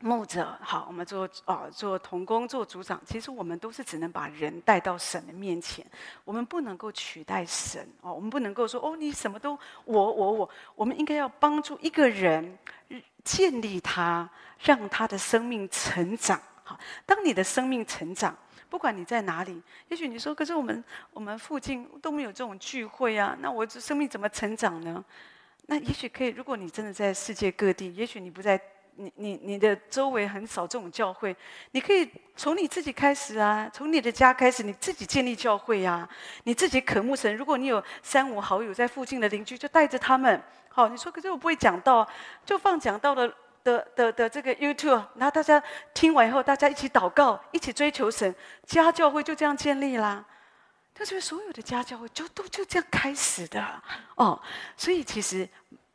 [0.00, 5.86] 牧者好，我们做啊、做同工做组长，其实我们都是只能把人带到神的面前，
[6.24, 12.58] 我们不能够取代神哦，我们不能够说哦，你什么都我我我，我们应该要帮助一个人。
[13.26, 16.40] 建立他，让他的生命成长。
[16.62, 18.36] 好，当你的生命成长，
[18.70, 25.04] 不管你在哪里，也许你说，可是我们我们附近都没有这种聚会啊，那我这生命怎么成长呢？
[25.66, 28.60] 那也许可以，如果你真的在世界各地，也许你不在
[28.94, 31.36] 你你你的周围很少这种教会，
[31.72, 36.08] 你可以从你自己开始啊，从你的家开始，你自己建立教会啊，
[36.44, 37.36] 你自己渴慕神。
[37.36, 40.40] 如果你有三五好友在附近的邻居，就带着他们。
[40.76, 42.06] 好，你说可是我不会讲道，
[42.44, 43.32] 就放讲道的
[43.64, 45.62] 的的的这个 YouTube，然后大家
[45.94, 48.34] 听完以后，大家一起祷告，一起追求神，
[48.66, 50.22] 家教会就这样建立啦。
[50.92, 53.64] 但是所有的家教会就都就这样开始的
[54.16, 54.38] 哦，
[54.76, 55.48] 所以其实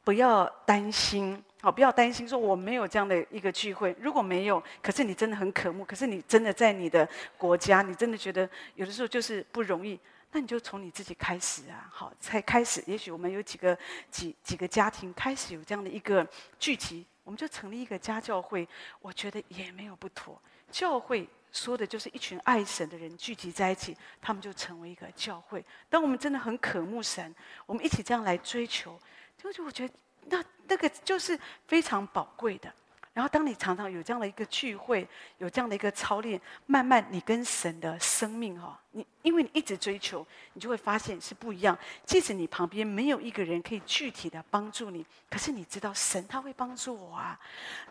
[0.04, 10.00] 不要担心，好，不要担心说我没有这样的一个聚会，如果没有，可是你真的很渴慕，可是你真的在你的国家，你真的觉得有的时候就是不容易。
[10.32, 12.82] 那你就从你自己开始啊，好，才开始。
[12.88, 13.78] 也许我们有几个
[14.10, 16.26] 几几个家庭开始有这样的一个
[16.58, 18.68] 聚集，我们就成立一个家教会。
[19.02, 20.42] 我觉得也没有不妥。
[20.72, 25.64] 教会说的就是一群爱神的人聚集在一起，他们就成为一个教会。
[25.90, 28.98] 当我们真的很渴慕神，我们一起这样来追求，
[29.38, 29.94] 就我觉得
[30.28, 32.74] 那那个就是非常宝贵的。
[33.14, 35.06] 然后，当你常常有这样的一个聚会，
[35.38, 41.78] 有这样的一个操练，慢慢你跟神的生命哈，你因为你一直追求，你就会发现是不一样。
[42.06, 47.38] 即使你旁边没有一个人可以具体的帮助你，可是你知道神他会帮助我啊。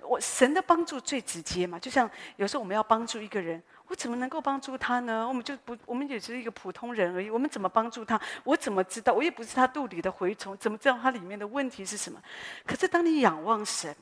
[0.00, 5.28] 我神的帮助最直接嘛，就像有时候我们要帮助一个人，我怎么能够帮助他呢？
[5.28, 7.28] 我们就不，我们也只是一个普通人而已。
[7.28, 8.18] 我们怎么帮助他？
[8.42, 9.12] 我怎么知道？
[9.12, 12.18] 我也不是他肚里的蛔虫，怎么知道他里面的问题是什么？
[12.64, 13.94] 可是当你仰望神。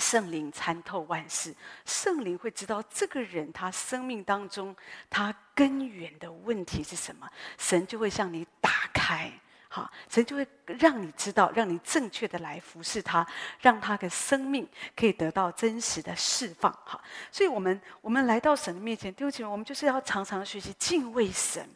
[0.00, 4.74] 圣灵参透万事，圣灵会知道这个人他生命当中
[5.10, 9.30] 他根源的问题是什么，神就会向你打开，
[9.68, 13.24] 好，神就会让你知道，让你正确的来服侍他，
[13.60, 21.68] 让他的生命可以得到真实的释放，好，所以我们我们来到神的面前，弟兄姐妹，我们就是要常常学习敬畏神。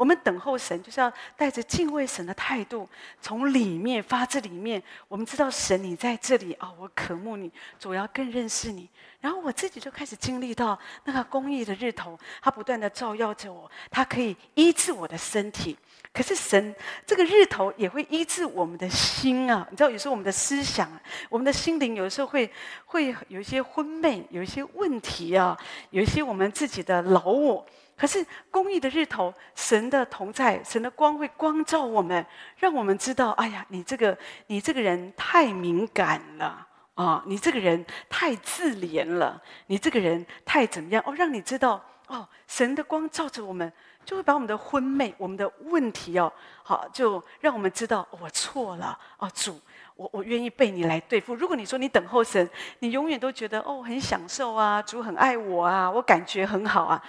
[0.00, 2.88] 我们等候神，就是要带着敬畏神的态度，
[3.20, 4.82] 从里面发自里面。
[5.08, 8.88] 我们知道神，你在这里啊、我渴慕你，主要更认识你。
[9.20, 15.76] 然后我自己就开始经历到那个公义的日头，它不断的照耀着我，它可以医治我的身体。
[16.14, 16.74] 可是神
[17.06, 19.68] 这个日头也会医治我们的心啊！
[19.70, 20.90] 你知道，有时候我们的思想、
[21.28, 22.50] 我们的心灵，有时候会
[22.86, 25.54] 会有一些昏昧，有一些问题啊，
[25.90, 27.66] 有一些我们自己的老我。
[28.00, 32.24] 可是公义的日头，神的同在，神的光会光照我们，
[32.56, 37.22] 让我们知道：哎呀，你这个你这个人太敏感了啊！
[37.26, 41.04] 你这个人太自怜了，你这个人太怎么样？
[41.06, 43.70] 哦，让你知道哦，神的光照着我们，
[44.02, 46.32] 就会把我们的昏昧、我们的问题哦，
[46.62, 49.60] 好，就让我们知道我错了哦，主，
[49.94, 51.34] 我我愿意被你来对付。
[51.34, 57.02] 如果你说你等候神，你永远都觉得哦很享受啊，主很爱我啊，我感觉很好啊，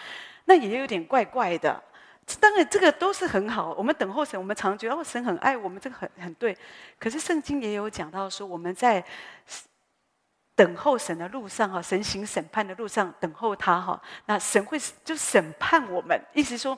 [0.52, 1.82] 那也有点怪怪的。
[2.42, 3.74] 当然，这个都是很好。
[3.78, 6.56] 我们等候神，我们常觉得哦，神很爱我们，这个很很对。
[7.00, 9.02] 可是圣经也有讲到说，我们在
[10.54, 16.22] 等候神的路上哈，神行审判的路上等候他哈，那神会就审判我们。
[16.34, 16.78] 意思说，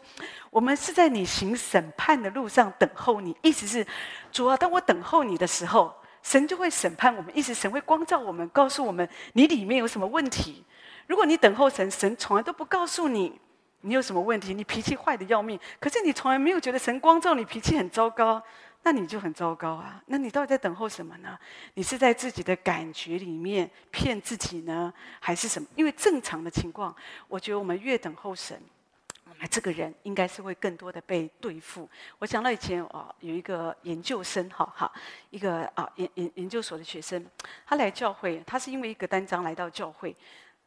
[0.51, 3.35] 我们是在你行审判的路上等候你。
[3.41, 3.85] 意思是，
[4.31, 7.35] 主啊，当我等候你的时候，神就会审判我们。
[7.35, 10.63] 意思神会光照我们，告诉我们你里面有什么问题。
[11.07, 13.39] 如果你等候神，神从来都不告诉你。
[13.85, 14.53] 你有什么问题？
[14.53, 18.41] 你脾气坏得要命，可是你从来没有觉得神光照你脾气很糟糕，
[18.83, 20.01] 那你就很糟糕啊！
[20.05, 21.37] 那你到底在等候什么呢？
[21.73, 25.67] 你是在自己的感觉里面骗自己呢，还是什么？
[25.75, 26.95] 因为正常的情况，
[27.27, 28.57] 我觉得我们越等候神，
[29.25, 31.89] 我们这个人应该是会更多的被对付。
[32.19, 34.89] 我想到以前啊，有一个研究生，哈哈，
[35.29, 37.25] 一个啊研研研究所的学生，
[37.65, 40.15] 他来教会，他是因为一个单张来到教会。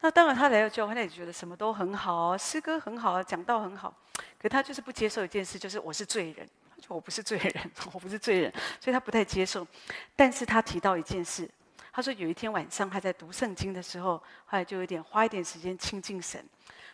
[0.00, 3.92] 那当然，他来到教会，他也觉得什么都很好，诗歌很好，讲道很好。
[4.38, 6.48] 可他就是不接受一件事，就是我是罪人。
[6.68, 9.66] 他说我不是罪人， 我不是罪人，所以他不太接受。
[10.14, 11.48] 但是他提到一件事，
[11.90, 16.44] 他说有一天晚上他在读圣经的时候，后来就有点花一点时间亲近神。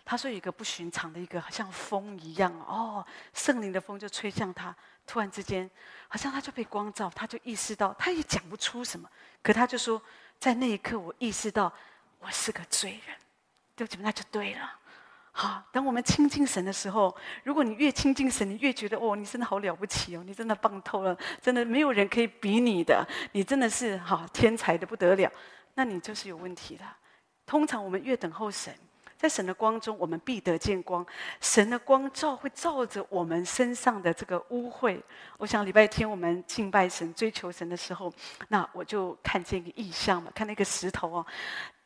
[0.04, 4.74] 他说有一个不寻常的一个，好像风一样哦，圣灵的风就吹向他。
[5.04, 5.68] 突然之间，
[6.06, 9.08] 好像他就被光照，他就意识到，他也讲不出什么。
[9.42, 10.00] 可他就说，
[10.38, 11.72] 在那一刻，我意识到。
[12.24, 13.16] 我是个罪人，
[13.74, 14.78] 对不起，那就对了。
[15.32, 25.32] 好，当我们亲近神的时候，如果你越亲近神，你越觉得哦，你真的好了不起哦，你真的棒透了，真的没有人可以比你的，你真的是好天才的不得了，
[25.74, 26.84] 那你就是有问题的。
[27.46, 28.72] 通常我们越等候神，
[29.16, 31.04] 在神的光中，我们必得见光。
[31.40, 35.00] 神的光照会照着我们身上的这个污秽。
[35.38, 38.12] 我想礼拜天我们敬拜神、追求神的时候，
[38.48, 41.26] 那我就看见一个异象嘛，看那个石头哦。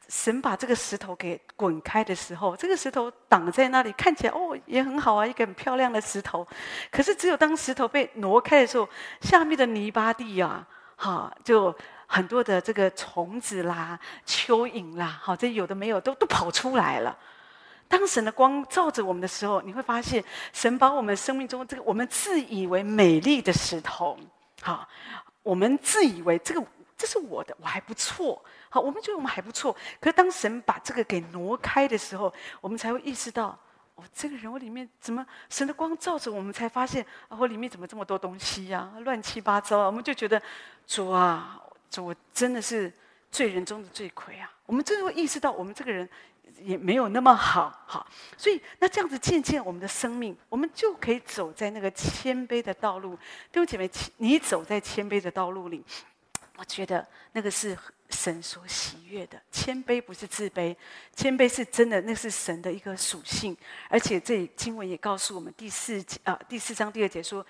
[0.09, 6.47] 神把这个石头给滚开的时候，这个石头挡在那里，看起来哦也很好啊，一个很漂亮的石头。
[6.91, 8.89] 可是只有当石头被挪开的时候，
[9.21, 10.67] 下面的泥巴地啊，
[10.97, 11.75] 哈，就
[12.07, 17.17] 很多的这个虫子啦、蚯蚓啦，好，这有的没有都都跑出来了。
[17.89, 24.17] 当神的光照着我们的时候，你会发现，神把我们生命中这个我们自以为美丽的石头，
[24.63, 24.89] 好，
[25.43, 26.65] 我们自以为这个
[26.97, 28.43] 这是我的，我还不错。
[28.71, 29.77] 好，我们觉得我们还不错。
[30.01, 33.59] 可是当神把这个给挪开的时候，我们才会意识到，
[33.97, 39.87] 哦，这个人我里面怎么神的光照着我们，才发现啊，我里面怎么这么多东西呀，乱七八糟啊！
[39.87, 40.41] 我们就觉得
[40.87, 42.93] 主啊，主，真的是
[43.31, 44.51] 罪人中的罪魁啊！
[44.65, 46.09] 我们真的会意识到，我们这个人
[46.63, 48.07] 也没有那么好，好。
[48.39, 53.15] 所以那这样子渐渐，我们的生命，我们就可以走在那个谦卑的道路。
[53.53, 55.85] 弟兄姐妹，你走在谦卑的道路里。
[56.57, 57.77] 我觉得那个是
[58.11, 60.75] 神所喜悦的，谦卑不是自卑，
[61.15, 63.57] 谦卑是真的，那是神的一个属性。
[63.89, 67.45] 而且这经文也告诉我们第四节啊第四章第二节说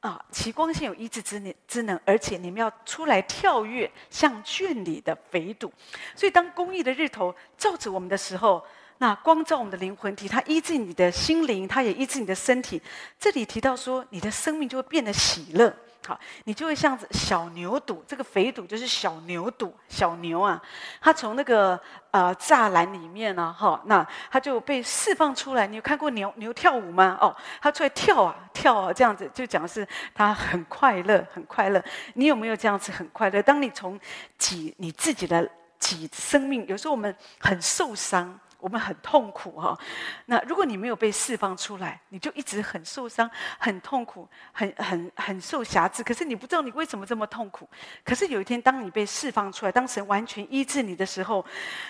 [0.00, 5.70] 啊，其光线有医治之能之能，而且你们要出来跳跃，像圈里的肥犊。
[6.16, 8.66] 所以当公义的日头照着我们的时候，
[9.00, 12.80] 那光照我们的灵魂体，它医治你的心灵，它也医治你的身体。
[13.18, 15.74] 这里提到说，你的生命就会变得喜乐。
[16.06, 20.60] 好，你就会像小牛犊，这个肥犊就是小牛犊，小牛啊，
[21.00, 25.66] 它从那个呃栅栏里面呢，哈，那它就被释放出来。
[25.66, 27.16] 你有看过牛牛跳舞吗？
[27.22, 31.82] 哦，它出来跳啊跳啊，这样子就讲是它很快乐，很快乐。
[32.12, 33.40] 你有没有这样子很快乐？
[33.42, 33.98] 当你从
[34.36, 38.38] 挤你自己的己生命，有时候我们很受伤。
[38.60, 39.78] 我们很痛苦哈，
[40.26, 46.02] 那如果你没有被释放出来，你就一直很受伤、很痛苦、很很很受辖制。
[46.02, 47.68] 可是你不知道你为什么这么痛苦。
[48.04, 51.44] 可是有一天，当你被释放出来，当神完全医治你的时候，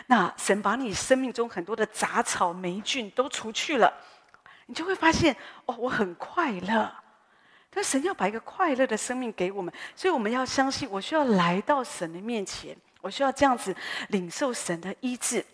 [0.07, 3.93] 那神把你生命中很多的杂草、霉菌都除去了，
[4.67, 6.91] 你就会发现哦，我很快乐。
[7.73, 13.75] 但神要把一个快乐的生命给我们，所以我们要相信，我需要来到神的面前，我需要这样子
[14.09, 15.45] 领受神的医治。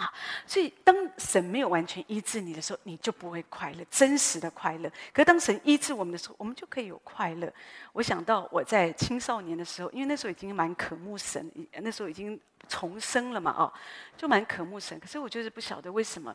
[0.00, 0.12] 啊，
[0.46, 4.88] 所以当神没有完全医治你的时候，你就不会快乐，真实的快乐。
[5.12, 7.52] 可是当神医治我们的时候，我们就可以有快乐。
[7.92, 11.50] 我想到我在青少年的时候，因为那时候已经蛮渴慕神，
[11.82, 12.40] 那时候已经。
[12.68, 13.54] 重生了嘛？
[13.56, 13.72] 哦，
[14.16, 14.98] 就蛮渴慕神。
[15.00, 16.34] 可是我就是不晓得为什么，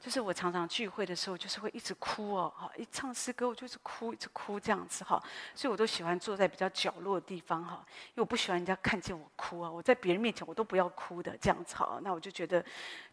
[0.00, 2.52] 就是我常常聚会的时候，就是会一直哭哦。
[2.56, 5.22] 哈，一唱诗歌，我就是哭，一直哭这样子哈。
[5.54, 9.70] 所以我都喜欢坐在比较角落的地方哈，因为我不喜欢人家看见我哭啊。
[9.70, 11.98] 我在别人面前我都不要哭的这样子哈。
[12.02, 12.64] 那我就觉得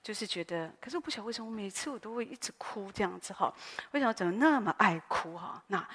[0.01, 3.53] 就是觉得，可是我不晓得为什么我每次我都会一直哭这样子哈。
[3.91, 5.61] 为什么怎么那么爱哭哈？
[5.68, 5.88] 那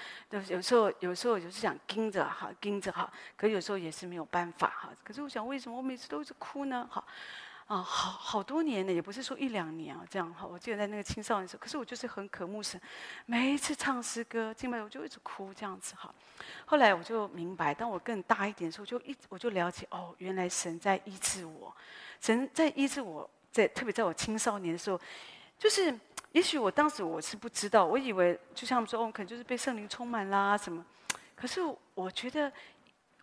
[0.48, 4.90] 有时候有时候就是想盯着哈，盯着哈，可有时候也是没有办法哈。
[5.02, 6.88] 可是我想，为什么我每次都一直哭呢？
[6.90, 7.04] 哈。
[7.68, 10.46] 啊，好好多年了，也不是说一两年啊，这样哈。
[10.46, 12.80] 我记得在那个青少年的时候，可是我就是很渴慕神，
[13.26, 16.10] 每一次唱诗歌，敬拜我就一直哭这样子哈。
[16.64, 21.70] 后来我就明白，当我更大一点的时候，就一我就了解哦，原来神在医治我，
[22.22, 24.98] 神在医治我，在特别在我青少年的时候，
[25.58, 25.94] 就是
[26.32, 30.82] 也许我当时我是不知道，我以为就像说，哦，可能就是被圣灵充满啦什么，
[31.36, 31.60] 可是
[31.94, 32.50] 我觉得。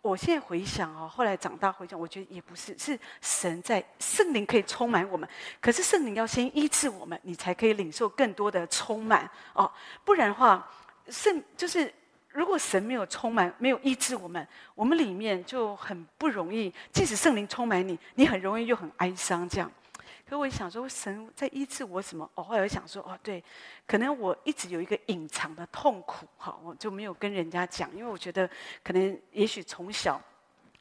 [0.06, 5.28] 我现在回想哦，后来长大回想，我觉得也不是，是神在圣灵可以充满我们，
[5.60, 9.70] 可是圣灵要先医治我们，你才可以领受更多的充满哦。
[10.04, 10.66] 不然的话，
[11.08, 11.92] 圣就是
[12.28, 16.72] 如果神没有充满，没有医治我们，我们里面就很不容易。
[16.92, 19.70] 即使圣灵充满你，你很容易又很哀伤这样。
[20.28, 22.28] 可我也想说，神在医治我什么？
[22.34, 23.42] 我后来想说，哦，对，
[23.86, 28.50] 可能我一直有一个隐藏的痛苦，哈，我就没有跟人家讲，因为我觉得
[28.82, 30.20] 可能也许从小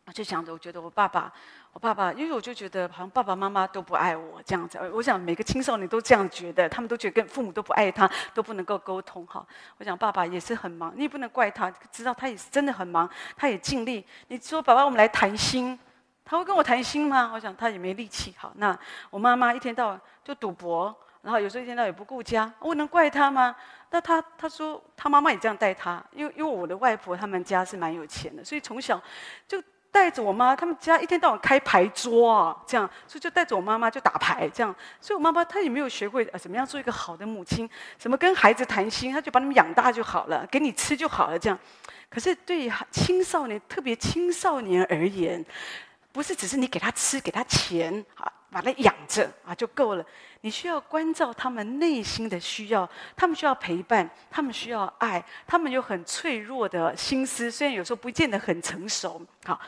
[0.06, 1.32] 我就想着，我觉得我爸爸，
[1.74, 4.80] 我爸爸，因为我就觉得好像爸爸妈妈都不爱我这样子。
[4.92, 9.46] 我想每个青少年都这样觉得，他们都觉得跟父母都不爱他，都不能够沟通，哈。
[9.78, 14.04] 我想爸爸也是很忙，你也不能怪他，知道他也是真的很忙，他也尽力。
[14.28, 15.80] 你说爸爸，我们来谈心。
[16.26, 17.32] 他会跟我谈心吗？
[17.34, 18.34] 我想他也没力气。
[18.36, 18.78] 好，那
[19.12, 23.56] 我妈妈一天到晚就赌博，然后有时候一天到晚也不顾家，我能怪他吗？
[23.92, 29.02] 那他他说他妈妈也这样带他，因为因为我的外婆他们家是蛮有钱的，所以从小
[29.48, 41.58] 就带着我妈，他们家一天到晚开牌桌啊，这样，所以就带着我妈妈就打牌，这样，所以我妈妈她也没有学会呃怎么样做一个好的母亲，怎么跟孩子谈心，她就把你们养大就好了，给你吃就好了，这样。
[42.10, 45.46] 可是对于青少年，特别青少年而言。
[46.16, 50.06] 不是只是你给他吃，给他钱，啊，把他养着啊就够了。
[50.40, 59.60] 你需要关照他们内心的需要，他们需要陪伴，他们需要爱，他们有很脆弱的心思，虽然有时候不见得很成熟，好，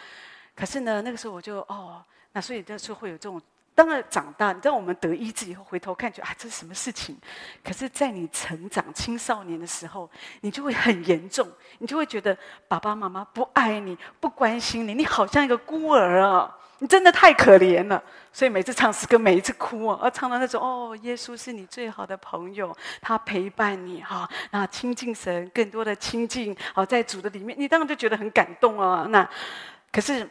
[0.55, 3.41] 可是呢，那个时候我就哦，那所以那时候会有这种。
[3.77, 7.15] 当然长大，你知道我们得医治以后，回头看去啊，这是什么事情？
[7.63, 10.09] 可是，在你成长青少年的时候，
[10.41, 11.47] 你就会很严重，
[11.77, 12.35] 你就会觉得
[12.67, 16.57] 爸爸妈妈不爱你，不关心你，你好像一个孤儿啊！
[16.79, 18.03] 你真的太可怜了。
[18.33, 29.05] 所以每次唱诗歌，每一次哭啊，啊，唱到那种哦，耶稣是你最好的朋友，他陪伴你哈，那亲近神，更多的亲近，好在主的里面，你当然就觉得很感动啊。
[29.11, 29.29] 那
[29.91, 30.27] 可是。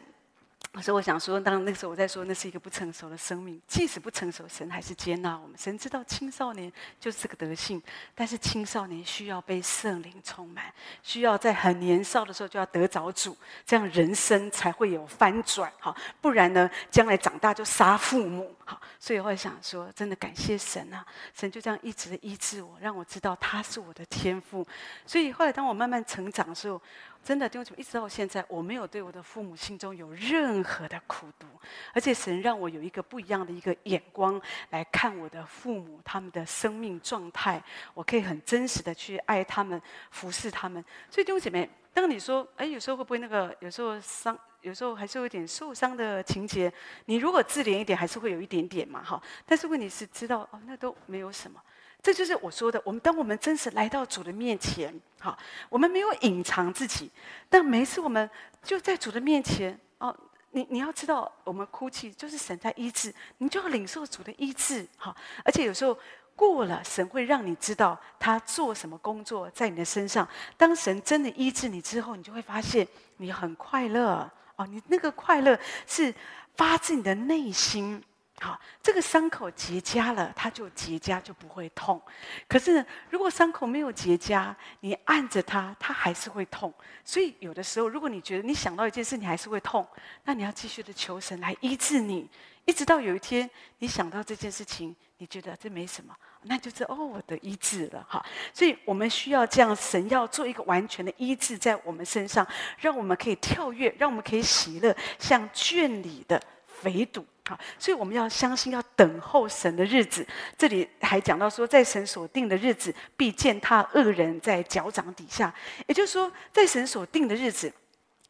[0.83, 3.61] 所以我想说，当那个时候我在说，那是一个不成熟的生命。
[3.67, 5.57] 即使不成熟，神还是接纳我们。
[5.57, 6.71] 神知道青少年
[7.01, 7.83] 就是这个德性，
[8.15, 10.65] 但是青少年需要被圣灵充满，
[11.03, 15.73] 需要在很年少的时候就要得着主，这样人生才会有翻转。
[15.79, 18.55] 好，不然呢，将来长大就杀父母。
[18.65, 21.07] 好，所以我会想说，真的感谢神啊！
[21.33, 24.67] 神就这样一直的医治我，让我知道他是我的天父。
[25.07, 26.83] 所以后来当我慢慢成长的时候，
[27.27, 31.49] 真的，弟兄姊妹，一直到现在，我没有对我的父母心中有任何的苦毒，
[31.93, 37.61] 而且神让我有一个不一样的一个眼光来看我的父母，他们的生命状态，
[37.95, 40.81] 我可以很真实的去爱他们，服侍他们。
[41.11, 46.73] 所以弟兄姐妹，当你说，哎，有时候会不会那个，有时候伤，有时候还是有点受伤的情节，
[47.07, 49.21] 你如果自怜一点，还是会有一点点嘛，哈。
[49.45, 51.61] 但是问题是，知道哦，那都没有什么。
[52.03, 55.37] 这就是我说的，我们当我们真实来到主的面前，好，
[55.69, 57.11] 我们没有隐藏自己，
[57.49, 58.31] 但每次我们
[58.63, 60.17] 就在主的面前，哦，
[60.53, 65.99] 你你要知道，我们哭泣就是神在医治，你就要领受主的医治，好，而且有时候
[66.37, 70.29] 过了，神会让你知道他做什么工作在你的身上。
[70.57, 72.87] 当神真的医治你之后，你就会发现
[73.17, 76.15] 你很快乐，哦，你那个快乐是
[76.55, 78.01] 发自你的内心。
[78.39, 82.01] 好，这个伤口结痂了，它就结痂就不会痛。
[82.47, 86.73] 可是呢，如果伤口没有结痂，你按着它，它还是会痛。
[87.03, 89.87] 所以有的时候，如果你觉得你想到一件事，你还是会痛，
[90.25, 92.29] 那你要继续的求神来医治你，
[92.67, 98.23] 一直到有一天你想到这件事情，你觉得这没什么，那就是哦，我的医治了哈。
[98.53, 102.47] 所以我们需要这样，神要做一个完全的医治在我们身上，
[102.79, 107.25] 让我们可以跳跃，让我们可以喜乐，像圈里的肥犊。
[107.49, 110.27] 好，所以我们要相信，要等候神的日子。
[110.59, 115.55] 这里还讲到说，在神所定的日子，必践踏恶人在脚掌底下。
[115.87, 117.73] 也就是说，在神所定的日子，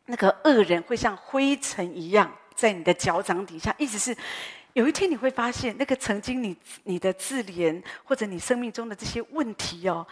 [0.05, 3.75] 那个恶人会像灰尘一样在你的脚掌底下。
[3.79, 4.15] 意思是，
[4.75, 6.55] 有一天你会发现，那个曾经你
[6.85, 10.07] 你的自怜或者你生命中的这些问题哦，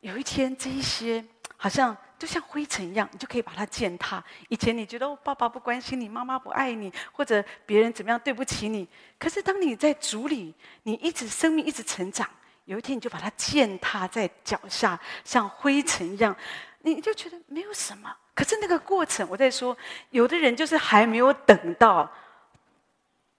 [0.00, 1.22] 有一天这一些
[1.62, 4.24] 好像就像灰尘一样，你就可以把它践踏。
[4.48, 8.88] 以前你觉得爸爸不关心你，妈妈不爱你，或者别人怎么样对不起你，
[9.18, 10.54] 可是当你在主里，
[10.84, 12.26] 你一直生命一直成长，
[12.64, 16.34] 有一天你就把它践踏在脚下，像灰尘一样，
[16.80, 18.10] 你就觉得没有什么。
[18.34, 19.76] 可是那个过程，我在说，
[20.08, 22.10] 有的人就是还没有等到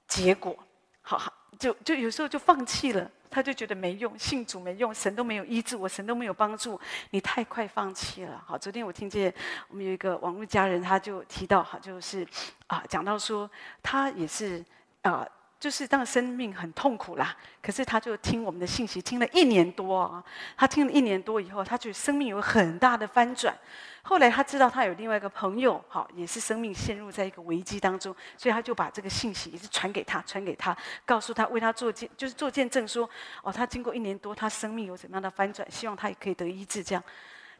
[0.08, 0.56] 结果，
[1.02, 3.10] 好好就就有时候就放弃了。
[3.32, 6.80] 他就觉得没用，信主没用，神都没有医治我，神都没有帮助，
[7.12, 8.44] 你太快放弃了。
[8.46, 9.34] 好，昨天我听见
[9.70, 12.28] 我们有一个网络家人，他就提到，哈，就是
[12.68, 13.50] 啊，讲到说
[13.82, 14.64] 他也是
[15.02, 15.26] 啊。
[15.62, 20.24] 就是当生命很痛苦啦，可是他就听我们的信息，听了一年多啊。
[20.58, 23.56] 他听了一年多以后，他觉得生命有很大的翻转。
[24.02, 33.08] 后来他知道他有另外一个朋友，好，也是生命陷入在一个危机当中，所以他就把这个信息也是传给他，传给他，告诉他为他做见，就是做见证说，
[33.44, 36.84] 哦，他经过一年多，他生命有怎么样的翻转，希望他也可以得医治。
[36.84, 37.04] 这样，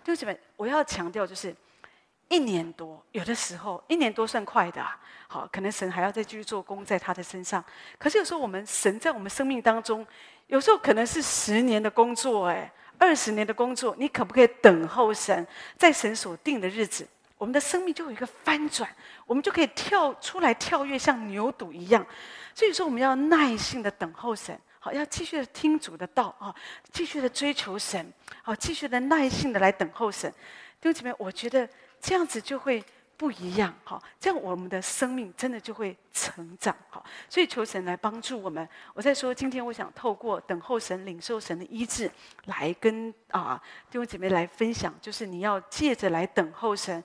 [0.04, 1.56] 弟兄姐妹，我要强调就是。
[2.32, 4.82] 一年多，有的时候一年多算快的，
[5.28, 7.62] 好，可能神还要再继续做工在他的身上。
[8.00, 10.08] 可是有时候我们神在我们生命当中，
[10.48, 15.46] 有时候可能是十年的工作，哎，二十年的工作，你可不可以等候神，
[15.78, 17.06] 在神所定的日子，
[17.38, 18.90] 我们的生命就有一个翻转，
[19.26, 22.06] 我们就可以跳出来跳跃，像牛犊一样。
[22.56, 26.56] 所以说，我们要耐心的等候神，好，要继续的听主的道啊，
[26.94, 28.10] 继续的追求神，
[28.42, 30.32] 好，继续的耐心的来等候神。
[30.80, 31.68] 弟兄姐妹，我觉得。
[32.02, 32.84] 这样子就会
[33.16, 34.02] 不一样，哈！
[34.20, 37.04] 这样我们的生命真的就会成长，哈！
[37.30, 38.68] 所以求神来帮助我们。
[38.96, 42.10] 我在说，今天我想透过等候神、领受神的医治，
[42.46, 47.04] 来跟啊弟兄姐妹来分享，就是你要借着来等候神，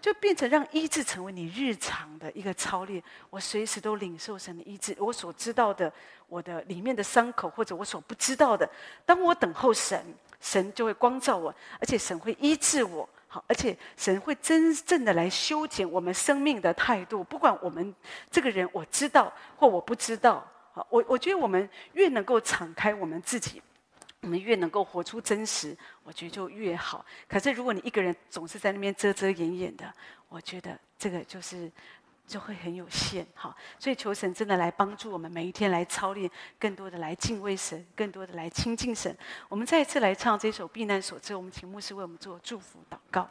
[0.00, 3.02] 就变成让医治成为你日常的一个操练。
[3.28, 5.92] 我随时都领受神的医治，我所知道的，
[6.26, 8.66] 我的里面的伤口，或者我所不知道的，
[9.04, 10.02] 当我等候神，
[10.40, 13.06] 神就会光照我，而且神会医治我。
[13.46, 17.94] 而且神会真正的来修剪我们生命的态度，不管我们
[18.30, 23.62] 这个人我知道或我不知道，好，我我觉得我们越能够敞开我们自己，
[24.20, 27.04] 我们越能够活出真实，我觉得就越好。
[27.26, 29.92] 可是如果你一个人总是在那边遮遮掩掩的，
[30.28, 31.70] 我觉得这个就是。
[32.26, 39.16] 就会很有限，哈，所以求神真的来帮助我们，每一天来操练，更多的来敬畏神，更多的来亲近神。
[39.48, 43.28] 我们再一次来唱这首避难所之后，我们请牧师为我们做祝福祷告。